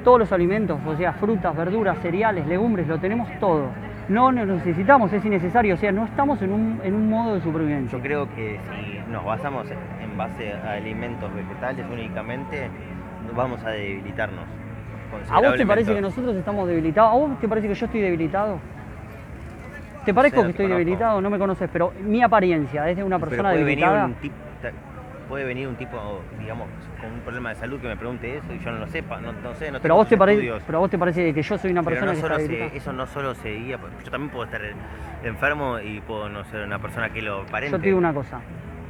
Todos 0.03 0.19
los 0.19 0.31
alimentos, 0.31 0.79
o 0.85 0.95
sea, 0.95 1.13
frutas, 1.13 1.55
verduras, 1.55 1.97
cereales, 1.99 2.47
legumbres, 2.47 2.87
lo 2.87 2.97
tenemos 2.97 3.29
todo. 3.39 3.67
No 4.09 4.31
nos 4.31 4.47
necesitamos, 4.47 5.13
es 5.13 5.23
innecesario. 5.23 5.75
O 5.75 5.77
sea, 5.77 5.91
no 5.91 6.05
estamos 6.05 6.41
en 6.41 6.51
un, 6.51 6.81
en 6.83 6.95
un 6.95 7.07
modo 7.07 7.35
de 7.35 7.41
supervivencia. 7.41 7.97
Yo 7.97 8.03
creo 8.03 8.27
que 8.35 8.59
si 8.71 9.11
nos 9.11 9.23
basamos 9.23 9.67
en 9.69 10.17
base 10.17 10.53
a 10.53 10.71
alimentos 10.73 11.33
vegetales 11.33 11.85
únicamente, 11.91 12.67
vamos 13.35 13.63
a 13.63 13.69
debilitarnos. 13.69 14.45
¿A 15.29 15.41
vos 15.41 15.55
te 15.55 15.65
parece 15.65 15.93
que 15.93 16.01
nosotros 16.01 16.35
estamos 16.35 16.67
debilitados? 16.67 17.11
¿A 17.11 17.15
vos 17.15 17.39
te 17.39 17.47
parece 17.47 17.67
que 17.67 17.75
yo 17.75 17.85
estoy 17.85 18.01
debilitado? 18.01 18.59
¿Te 20.05 20.13
parezco 20.13 20.37
que 20.41 20.45
te 20.45 20.51
estoy 20.51 20.65
conozco. 20.65 20.79
debilitado? 20.79 21.21
No 21.21 21.29
me 21.29 21.37
conoces, 21.37 21.69
pero 21.71 21.93
mi 22.01 22.21
apariencia 22.23 22.83
desde 22.83 23.03
una 23.03 23.17
Pero 23.17 23.29
persona 23.29 23.49
puede 23.51 23.63
venir, 23.63 23.79
debilitada. 23.85 24.05
un 24.05 24.15
tip- 24.15 24.31
ta- 24.61 24.71
puede 25.29 25.45
venir 25.45 25.67
un 25.67 25.75
tipo, 25.75 25.97
digamos, 26.39 26.67
con 26.99 27.11
un 27.13 27.19
problema 27.21 27.49
de 27.49 27.55
salud 27.55 27.79
que 27.79 27.87
me 27.87 27.95
pregunte 27.95 28.37
eso 28.37 28.53
y 28.53 28.59
yo 28.59 28.71
no 28.71 28.79
lo 28.79 28.87
sepa, 28.87 29.19
no, 29.21 29.31
no 29.31 29.53
sé, 29.55 29.71
no 29.71 29.79
Pero 29.79 29.95
vos 29.95 30.07
te 30.07 30.17
parece, 30.17 30.51
pero 30.65 30.77
a 30.79 30.81
vos 30.81 30.89
te 30.89 30.97
parece 30.97 31.33
que 31.33 31.41
yo 31.41 31.57
soy 31.57 31.71
una 31.71 31.81
Pero 31.83 31.91
persona 31.91 32.11
no 32.11 32.15
que 32.15 32.21
solo 32.21 32.33
está 32.35 32.45
se- 32.45 32.51
debilitada. 32.51 32.77
eso 32.77 32.93
no 32.93 33.07
solo 33.07 33.35
se 33.35 33.49
guía, 33.55 33.77
porque 33.77 33.95
yo 34.03 34.11
también 34.11 34.29
puedo 34.31 34.45
estar 34.45 34.61
enfermo 35.23 35.79
y 35.79 36.01
puedo 36.01 36.29
no 36.29 36.43
ser 36.45 36.65
una 36.65 36.79
persona 36.79 37.09
que 37.13 37.21
lo 37.21 37.41
aparente. 37.41 37.77
Yo 37.77 37.79
te 37.81 37.87
digo 37.87 37.97
una 37.99 38.13
cosa. 38.13 38.39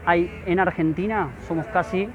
Hay 0.05 0.41
en 0.47 0.59
Argentina 0.59 1.29
somos 1.47 1.65
casi 1.67 2.09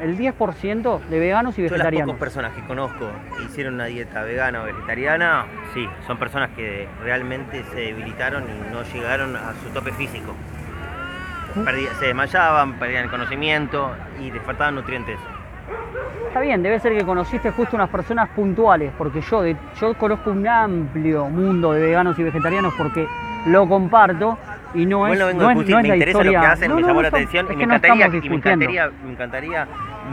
el 0.00 0.16
10% 0.18 1.00
de 1.08 1.18
veganos 1.18 1.54
y 1.58 1.62
Yo 1.62 1.64
las 1.64 1.72
vegetarianos. 1.72 2.08
pocas 2.14 2.20
personas 2.20 2.52
que 2.52 2.62
conozco 2.62 3.06
que 3.36 3.44
hicieron 3.44 3.74
una 3.74 3.86
dieta 3.86 4.22
vegana 4.22 4.62
o 4.62 4.64
vegetariana, 4.66 5.46
sí, 5.72 5.88
son 6.06 6.18
personas 6.18 6.50
que 6.50 6.86
realmente 7.02 7.64
se 7.72 7.76
debilitaron 7.80 8.44
y 8.44 8.72
no 8.72 8.82
llegaron 8.82 9.36
a 9.36 9.54
su 9.62 9.70
tope 9.70 9.92
físico. 9.92 10.34
Perdí- 11.64 11.88
se 11.98 12.06
desmayaban, 12.06 12.74
perdían 12.74 13.04
el 13.04 13.10
conocimiento 13.10 13.90
y 14.20 14.30
les 14.30 14.42
faltaban 14.42 14.74
nutrientes. 14.74 15.18
Está 16.28 16.40
bien, 16.40 16.62
debe 16.62 16.78
ser 16.78 16.96
que 16.96 17.02
conociste 17.04 17.50
justo 17.50 17.76
unas 17.76 17.88
personas 17.88 18.28
puntuales, 18.30 18.92
porque 18.98 19.22
yo, 19.22 19.40
de- 19.40 19.56
yo 19.80 19.94
conozco 19.94 20.30
un 20.30 20.46
amplio 20.46 21.24
mundo 21.30 21.72
de 21.72 21.80
veganos 21.80 22.18
y 22.18 22.22
vegetarianos 22.24 22.74
porque 22.76 23.08
lo 23.46 23.66
comparto 23.66 24.36
y 24.74 24.86
no 24.86 25.06
es, 25.06 25.10
Bueno, 25.10 25.26
vengo 25.26 25.40
no 25.42 25.54
no 25.54 25.60
es 25.60 25.66
me 25.68 25.72
la 25.88 25.94
interesa 25.96 26.18
historia. 26.18 26.38
lo 26.40 26.44
que 26.46 26.52
hacen, 26.52 26.68
No, 26.68 26.74
me 26.76 26.80
no, 26.82 26.86
llamó 26.88 26.98
no 26.98 27.02
la 27.02 27.08
atención 27.08 27.46
y 27.46 27.48
me 27.50 27.56
que 27.56 27.62
encantaría, 27.64 28.06
y 28.06 28.28
me 28.28 28.36
encantaría, 28.36 28.90
me 29.04 29.10
encantaría 29.12 29.68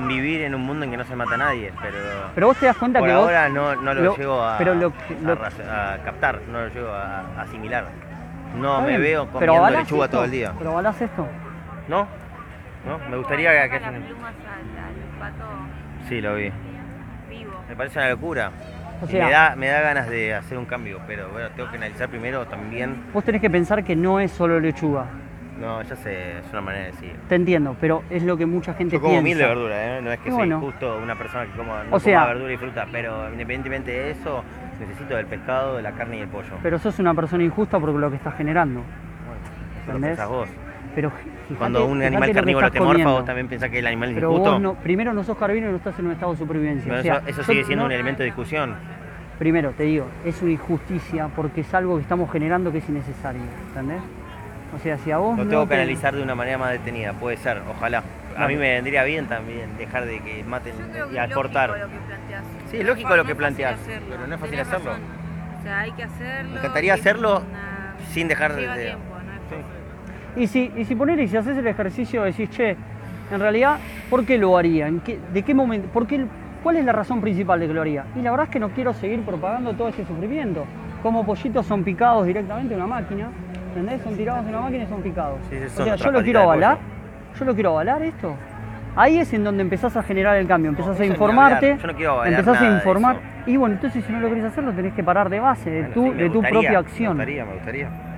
vivir 0.07 0.41
en 0.43 0.55
un 0.55 0.62
mundo 0.62 0.86
en 0.86 0.91
que 0.91 0.98
no 0.98 1.03
se 1.05 1.15
mata 1.15 1.36
a 1.36 1.38
nadie, 1.38 1.72
pero, 1.81 1.98
Pero 2.36 2.48
vos 2.48 2.57
te 2.57 2.65
das 2.65 2.77
cuenta 2.77 3.00
por 3.00 3.07
que 3.07 3.13
vos- 3.15 3.24
ahora 3.24 3.50
no, 3.50 3.75
no 3.75 3.93
lo, 3.93 4.01
lo- 4.01 4.17
llego 4.17 4.41
a, 4.43 4.57
pero 4.57 4.74
lo 4.75 4.91
que- 4.91 5.17
lo- 5.22 5.33
a 5.33 5.36
ras- 5.36 5.60
a 5.60 5.98
captar, 6.03 6.41
no 6.51 6.62
lo 6.62 6.67
llego 6.69 6.89
a, 6.89 7.19
a 7.38 7.41
asimilar. 7.41 7.86
No 8.55 8.81
me 8.81 8.89
bien, 8.89 9.01
veo 9.01 9.27
comiendo 9.31 9.69
lechuga 9.72 10.05
esto, 10.05 10.17
todo 10.17 10.25
el 10.25 10.31
día. 10.31 10.53
Pero 10.57 10.72
avalás 10.72 11.01
esto. 11.01 11.27
¿No? 11.88 12.07
¿No? 12.88 13.00
Me 13.10 13.17
gustaría 13.17 13.69
que... 13.69 13.79
Pato 13.79 15.43
Sí, 16.07 16.22
lo 16.22 16.36
vi. 16.36 16.51
Me 17.69 17.75
parece 17.75 17.98
una 18.00 18.10
locura. 18.10 18.51
Y 19.10 19.13
me, 19.13 19.31
da, 19.31 19.55
me 19.55 19.67
da 19.67 19.81
ganas 19.81 20.10
de 20.10 20.33
hacer 20.33 20.57
un 20.57 20.65
cambio, 20.65 21.00
pero 21.07 21.29
bueno, 21.29 21.50
tengo 21.55 21.69
que 21.69 21.77
analizar 21.77 22.10
primero 22.10 22.45
también. 22.45 22.95
Vos 23.13 23.24
tenés 23.24 23.41
que 23.41 23.50
pensar 23.50 23.83
que 23.83 23.95
no 23.95 24.19
es 24.19 24.31
solo 24.31 24.60
lechuga. 24.60 25.05
No, 25.60 25.81
ya 25.83 25.95
sé, 25.95 26.39
es 26.39 26.45
una 26.51 26.62
manera 26.62 26.86
de 26.86 26.91
decir. 26.91 27.13
Te 27.29 27.36
entiendo, 27.36 27.75
pero 27.79 28.03
es 28.10 28.24
lo 28.24 28.36
que 28.36 28.45
mucha 28.45 28.74
gente 28.74 28.95
Yo 28.95 29.01
como 29.01 29.13
piensa. 29.13 29.24
mil 29.24 29.38
de 29.38 29.45
verdura, 29.45 29.98
¿eh? 29.98 30.01
no 30.01 30.12
es 30.12 30.19
que 30.19 30.29
soy 30.29 30.38
bueno. 30.38 30.60
justo 30.60 30.98
una 31.01 31.15
persona 31.15 31.45
que 31.45 31.51
coma, 31.51 31.83
no 31.83 31.88
O 31.88 31.91
coma 31.91 32.00
sea- 32.00 32.25
verdura 32.25 32.53
y 32.53 32.57
fruta, 32.57 32.88
pero 32.91 33.29
independientemente 33.31 33.91
de 33.91 34.12
eso, 34.12 34.43
Necesito 34.79 35.15
del 35.15 35.27
pescado, 35.27 35.77
de 35.77 35.83
la 35.83 35.91
carne 35.91 36.17
y 36.17 36.22
el 36.22 36.27
pollo. 36.27 36.50
Pero 36.63 36.79
sos 36.79 36.98
una 36.98 37.13
persona 37.13 37.43
injusta 37.43 37.79
por 37.79 37.89
lo 37.93 38.10
que 38.10 38.15
estás 38.17 38.36
generando. 38.36 38.81
Bueno, 39.86 40.07
eso 40.07 40.29
vos. 40.29 40.50
Pero 40.95 41.10
fíjate- 41.12 41.55
Cuando 41.57 41.86
un 41.86 42.01
animal 42.01 42.31
carnívoro 42.33 42.72
te 42.72 42.79
morfa, 42.81 43.10
vos 43.12 43.25
también 43.25 43.48
pensás 43.48 43.69
que 43.69 43.79
el 43.79 43.88
animal 43.88 44.10
es 44.10 44.15
Pero 44.15 44.31
injusto. 44.31 44.51
vos 44.53 44.62
no, 44.62 44.74
primero 44.75 45.13
no 45.13 45.24
sos 45.24 45.38
carabinero 45.38 45.69
y 45.69 45.74
no 45.74 45.77
estás 45.77 45.98
en 46.00 46.05
un 46.07 46.12
estado 46.13 46.31
de 46.33 46.38
supervivencia. 46.39 46.86
Pero 46.89 47.00
O 47.00 47.03
sea, 47.03 47.22
eso, 47.27 47.43
sigue 47.43 47.63
siendo 47.63 47.83
no- 47.83 47.88
un 47.88 47.91
elemento 47.93 48.19
de 48.19 48.25
discusión. 48.25 48.75
Primero, 49.43 49.71
te 49.71 49.83
digo, 49.83 50.05
es 50.23 50.41
una 50.41 50.51
injusticia 50.51 51.27
porque 51.35 51.59
es 51.62 51.73
algo 51.73 51.97
que 51.97 52.03
estamos 52.03 52.31
generando 52.31 52.71
que 52.71 52.77
es 52.77 52.88
innecesario, 52.88 53.41
¿entendés? 53.67 54.00
O 54.73 54.79
sea, 54.79 54.97
si 55.00 55.12
a 55.12 55.17
vos 55.17 55.38
Lo 55.38 55.43
no 55.43 55.50
tengo 55.50 55.63
que 55.63 55.75
te- 55.75 55.81
analizar 55.81 56.15
de 56.15 56.23
una 56.23 56.33
manera 56.33 56.57
más 56.57 56.71
detenida, 56.71 57.12
puede 57.12 57.35
ser, 57.35 57.62
ojalá. 57.69 58.03
A 58.38 58.47
mí 58.47 58.55
me 58.55 58.71
vendría 58.71 59.03
bien 59.03 59.25
también 59.27 59.77
dejar 59.77 60.05
de 60.05 60.21
que 60.21 60.45
maten 60.45 60.71
Yo 60.79 60.88
creo 60.89 61.09
que 61.09 61.15
y 61.15 61.17
es 61.17 61.23
exportar. 61.25 61.69
lógico 61.71 61.85
lo 61.85 61.91
que 61.91 62.05
planteás. 62.07 62.45
Sí, 62.71 62.77
No 62.77 62.83
lógico 62.85 63.09
lo 63.17 63.25
que 63.25 63.31
es 63.33 63.38
hacerlo, 63.81 64.07
pero 64.12 64.27
no 64.27 64.33
es 64.35 64.39
fácil 64.39 64.50
tenés 64.51 64.67
hacerlo. 64.69 64.91
razón. 64.91 65.03
O 65.59 65.63
sea, 65.63 65.79
hay 65.81 65.91
que 65.91 66.03
hacerlo. 66.03 66.51
Me 66.53 66.57
encantaría 66.59 66.93
es 66.93 67.00
hacerlo 67.01 67.35
una- 67.39 67.95
sin 68.13 68.27
dejar 68.29 68.53
de... 68.55 68.62
Tiempo, 68.62 69.15
no 69.25 69.33
es 69.33 69.39
Sí. 69.50 69.55
fácil. 70.29 70.41
Y 70.41 70.47
si, 70.47 70.71
y 70.81 70.85
si 70.85 70.95
poner 70.95 71.19
y 71.19 71.27
si 71.27 71.35
haces 71.35 71.57
el 71.57 71.67
ejercicio 71.67 72.23
decís, 72.23 72.50
che, 72.50 72.77
en 73.29 73.39
realidad, 73.41 73.77
¿por 74.09 74.25
qué 74.25 74.38
lo 74.38 74.57
haría? 74.57 74.88
¿En 74.88 75.01
qué, 75.01 75.19
¿De 75.33 75.43
qué 75.43 75.53
momento? 75.53 75.89
¿Por 75.89 76.07
qué, 76.07 76.25
¿Cuál 76.63 76.77
es 76.77 76.86
la 76.86 76.93
razón 76.93 77.20
principal 77.20 77.60
de 77.60 77.67
que 77.67 77.74
lo 77.74 77.82
haría? 77.82 78.05
Y 78.15 78.22
la 78.22 78.32
verdad 78.32 78.46
es 78.46 78.50
que 78.50 78.60
no 78.60 78.70
quiero 78.70 78.93
seguir 78.93 79.22
propagando 79.24 79.74
todo 79.74 79.89
ese 79.89 80.05
sufrimiento. 80.05 80.65
Como 81.01 81.25
pollitos 81.25 81.65
son 81.65 81.84
picados 81.84 82.25
directamente 82.25 82.74
en 82.74 82.79
una 82.79 82.88
máquina, 82.88 83.27
¿entendés? 83.67 84.01
Son 84.01 84.15
tirados 84.15 84.43
en 84.43 84.50
una 84.50 84.62
máquina 84.62 84.84
y 84.86 84.88
son 84.88 85.01
picados. 85.01 85.39
Sí, 85.50 85.58
sí, 85.67 85.82
o 85.82 85.86
sea, 85.86 85.96
yo 85.96 86.12
lo 86.12 86.24
quiero 86.24 86.39
de 86.39 86.46
avalar, 86.46 86.77
yo 87.38 87.43
lo 87.46 87.53
quiero 87.53 87.72
avalar 87.72 88.01
esto. 88.01 88.34
Ahí 88.96 89.17
es 89.17 89.34
en 89.34 89.43
donde 89.43 89.62
empezás 89.62 89.98
a 89.98 90.03
generar 90.03 90.38
el 90.38 90.48
cambio, 90.48 90.70
empezás 90.70 90.98
a 90.98 91.05
informarte. 91.05 91.77
Yo 91.82 91.88
no 91.88 91.96
quiero 91.96 92.12
avalar 92.13 92.32
empezás 92.32 92.53
nada 92.53 92.65
a 92.65 92.70
de 92.70 92.75
informar. 92.77 93.15
eso. 93.17 93.51
Y 93.51 93.58
bueno, 93.58 93.75
entonces 93.75 94.05
si 94.05 94.13
no 94.13 94.22
lo 94.22 94.29
querés 94.29 94.46
hacer, 94.46 94.63
lo 94.63 94.72
tenés 94.72 94.93
que 94.93 95.03
parar 95.03 95.29
de 95.29 95.41
base, 95.41 95.70
de 95.70 95.79
Bueno, 95.82 95.93
tu, 95.93 96.03
sí, 96.03 96.17
de 96.17 96.29
tu 96.29 96.41
propia 96.41 96.79
acción. 96.79 97.17
Me 97.17 97.24
gustaría, 97.24 97.46
me 97.46 97.53
gustaría. 97.55 98.12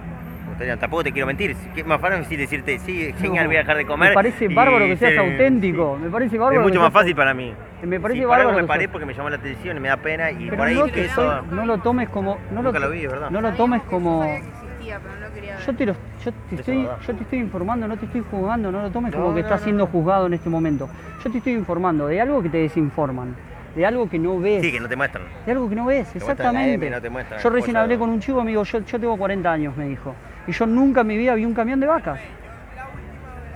Tampoco 0.79 1.03
te 1.03 1.11
quiero 1.11 1.27
mentir. 1.27 1.55
¿Qué 1.75 1.83
más 1.83 1.99
fácil 1.99 2.37
decirte, 2.37 2.79
sí, 2.79 3.13
genial, 3.19 3.47
voy 3.47 3.57
a 3.57 3.59
dejar 3.59 3.75
de 3.77 3.85
comer? 3.85 4.09
Me 4.09 4.15
parece 4.15 4.47
bárbaro 4.47 4.85
que 4.85 4.95
seas 4.97 5.17
auténtico. 5.17 5.95
sí. 5.97 6.03
Me 6.05 6.09
parece 6.09 6.37
bárbaro. 6.37 6.61
Es 6.61 6.67
mucho 6.67 6.79
más 6.79 6.93
fácil 6.93 7.15
para 7.15 7.33
mí. 7.33 7.53
Me 7.83 7.99
parece 7.99 8.21
Sí, 8.21 8.25
bárbaro 8.25 8.55
me 8.55 8.63
paré 8.63 8.81
seas- 8.83 8.91
porque 8.91 9.05
me 9.05 9.13
llamó 9.13 9.29
la 9.29 9.35
atención 9.35 9.75
y 9.75 9.79
me 9.81 9.89
da 9.89 9.97
pena 9.97 10.31
y 10.31 10.45
Pero 10.45 10.57
por 10.57 10.67
ahí 10.67 10.75
no, 10.75 10.85
que 10.85 11.05
eso... 11.05 11.41
no 11.51 11.65
lo 11.65 11.77
tomes 11.79 12.07
como. 12.09 12.37
No 12.51 12.61
Nunca 12.63 12.79
lo, 12.79 12.87
lo 12.87 12.91
vi, 12.93 13.05
verdad. 13.05 13.29
No 13.29 13.41
lo 13.41 13.51
tomes 13.53 13.81
como. 13.83 14.23
Yo 14.23 14.29
sabía 14.29 14.39
que 14.41 14.47
existía, 14.47 14.99
pero 14.99 15.27
no 15.27 15.33
quería 15.35 15.55
ver. 15.57 15.65
Yo 15.65 15.75
te, 15.75 15.85
lo- 15.85 15.93
yo, 15.93 16.31
te 16.49 16.55
estoy, 16.55 16.77
es 16.77 16.83
verdad. 16.83 16.97
yo 17.05 17.13
te 17.15 17.23
estoy 17.23 17.39
informando, 17.39 17.87
no 17.87 17.97
te 17.97 18.05
estoy 18.05 18.23
juzgando, 18.31 18.71
no 18.71 18.81
lo 18.81 18.89
tomes 18.91 19.11
No, 19.11 19.17
como 19.17 19.29
que 19.35 19.41
no, 19.41 19.45
estás 19.47 19.59
no, 19.59 19.63
siendo 19.65 19.85
no. 19.85 19.91
juzgado 19.91 20.25
en 20.27 20.33
este 20.35 20.49
momento. 20.49 20.89
Yo 21.23 21.31
te 21.31 21.37
estoy 21.39 21.53
informando 21.53 22.07
de 22.07 22.21
algo 22.21 22.41
que 22.41 22.49
te 22.49 22.57
desinforman, 22.59 23.35
de 23.75 23.85
algo 23.85 24.09
que 24.09 24.17
no 24.17 24.39
ves, 24.39 24.61
Sí, 24.63 24.71
que 24.71 24.79
no 24.79 24.87
te 24.87 24.95
muestran. 24.95 25.25
de 25.45 25.51
algo 25.51 25.67
que 25.69 25.75
no 25.75 25.85
ves, 25.85 26.07
Te 26.13 26.17
exactamente. 26.19 26.85
M, 26.87 26.89
no 26.95 27.01
te 27.01 27.09
muestran 27.09 27.41
yo 27.41 27.49
recién 27.49 27.75
hablé 27.75 27.97
con 27.97 28.09
un 28.09 28.21
chico, 28.21 28.39
amigo, 28.39 28.63
yo, 28.63 28.79
yo 28.79 28.99
tengo 28.99 29.17
40 29.17 29.51
años, 29.51 29.75
me 29.75 29.89
dijo, 29.89 30.15
y 30.47 30.51
yo 30.51 30.65
nunca 30.65 31.01
en 31.01 31.07
mi 31.07 31.17
vida 31.17 31.33
vi 31.35 31.45
un 31.45 31.53
camión 31.53 31.79
de 31.79 31.87
vacas. 31.87 32.19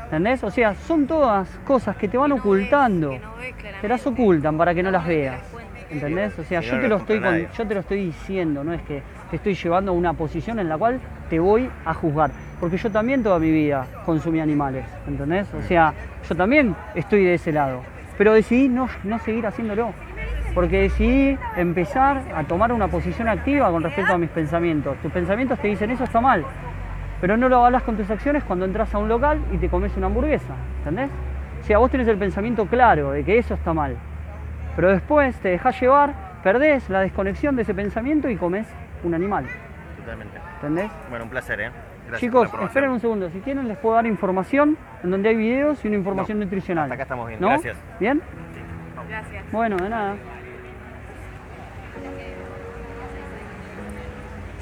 ¿Entendés? 0.05 0.43
O 0.43 0.49
sea, 0.49 0.73
son 0.73 1.05
todas 1.05 1.47
cosas 1.65 1.95
que 1.95 2.07
te 2.07 2.17
van 2.17 2.25
Que 2.25 2.29
no 2.29 2.35
ves, 2.35 2.45
ocultando. 2.45 3.09
que 3.11 3.19
no 3.19 3.35
ves 3.35 3.53
claramente. 3.55 3.81
Te 3.81 3.87
las 3.87 4.07
ocultan 4.07 4.57
para 4.57 4.73
que 4.73 4.81
no 4.83 4.89
las 4.91 5.05
veas. 5.05 5.39
¿Entendés? 5.91 6.37
O 6.37 6.43
sea, 6.43 6.61
yo 6.61 6.75
no, 6.75 6.81
te 6.81 6.87
lo 6.87 6.95
estoy 6.97 7.19
con- 7.19 7.47
yo 7.51 7.67
te 7.67 7.73
lo 7.73 7.79
estoy 7.79 8.05
diciendo, 8.05 8.63
no 8.63 8.73
es 8.73 8.81
que 8.83 9.01
te 9.31 9.35
estoy 9.37 9.55
llevando 9.55 9.91
a 9.91 9.95
una 9.95 10.13
posición 10.13 10.59
en 10.59 10.69
la 10.69 10.77
cual 10.77 10.99
te 11.31 11.39
voy 11.39 11.67
a 11.85 11.93
juzgar, 11.95 12.29
porque 12.59 12.77
yo 12.77 12.91
también 12.91 13.23
toda 13.23 13.39
mi 13.39 13.51
vida 13.51 13.85
consumí 14.05 14.39
animales, 14.39 14.85
¿entendés? 15.07 15.47
O 15.53 15.61
sea, 15.63 15.93
yo 16.27 16.35
también 16.35 16.75
estoy 16.93 17.23
de 17.23 17.33
ese 17.35 17.51
lado, 17.51 17.81
pero 18.19 18.33
decidí 18.33 18.69
no, 18.69 18.87
no 19.03 19.17
seguir 19.19 19.47
haciéndolo, 19.47 19.91
porque 20.53 20.81
decidí 20.81 21.37
empezar 21.57 22.21
a 22.35 22.43
tomar 22.43 22.71
una 22.71 22.87
posición 22.87 23.27
activa 23.27 23.71
con 23.71 23.81
respecto 23.81 24.13
a 24.13 24.17
mis 24.19 24.29
pensamientos. 24.29 24.95
Tus 25.01 25.11
pensamientos 25.11 25.57
te 25.59 25.69
dicen 25.69 25.89
eso 25.89 26.03
está 26.03 26.21
mal, 26.21 26.45
pero 27.21 27.37
no 27.37 27.49
lo 27.49 27.57
avalas 27.57 27.83
con 27.83 27.97
tus 27.97 28.09
acciones 28.09 28.43
cuando 28.43 28.65
entras 28.65 28.93
a 28.93 28.97
un 28.97 29.09
local 29.09 29.39
y 29.51 29.57
te 29.57 29.69
comes 29.69 29.95
una 29.97 30.07
hamburguesa, 30.07 30.53
¿entendés? 30.79 31.09
O 31.61 31.63
sea, 31.63 31.77
vos 31.77 31.91
tenés 31.91 32.07
el 32.07 32.17
pensamiento 32.17 32.65
claro 32.65 33.11
de 33.11 33.23
que 33.23 33.37
eso 33.37 33.53
está 33.53 33.73
mal, 33.73 33.95
pero 34.75 34.89
después 34.91 35.35
te 35.39 35.49
dejás 35.49 35.79
llevar, 35.79 36.13
perdés 36.43 36.89
la 36.89 37.01
desconexión 37.01 37.55
de 37.55 37.63
ese 37.63 37.73
pensamiento 37.73 38.29
y 38.29 38.35
comes 38.37 38.67
un 39.03 39.13
animal, 39.13 39.45
Totalmente. 39.97 40.37
¿entendés? 40.55 40.91
Bueno, 41.09 41.25
un 41.25 41.29
placer, 41.31 41.59
¿eh? 41.61 41.71
Gracias 42.07 42.21
Chicos, 42.21 42.49
esperen 42.63 42.89
un 42.89 42.99
segundo, 42.99 43.29
si 43.29 43.39
quieren 43.39 43.67
les 43.67 43.77
puedo 43.77 43.95
dar 43.95 44.07
información 44.07 44.77
en 45.03 45.11
donde 45.11 45.29
hay 45.29 45.35
videos 45.35 45.83
y 45.85 45.89
una 45.89 45.97
información 45.97 46.39
No, 46.39 46.45
nutricional. 46.45 46.83
hasta 46.85 46.93
acá 46.95 47.03
estamos 47.03 47.27
bien, 47.27 47.39
¿No? 47.39 47.49
gracias. 47.49 47.77
¿Bien? 47.99 48.21
Gracias. 49.07 49.43
Bueno, 49.51 49.75
de 49.77 49.89
nada. 49.89 50.15